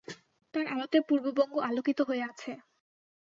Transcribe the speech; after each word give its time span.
তাঁর 0.53 0.65
আলোতে 0.67 0.97
পূর্ববঙ্গ 1.07 1.53
আলোকিত 1.61 1.99
হয়ে 2.01 2.23
আছে। 2.23 2.51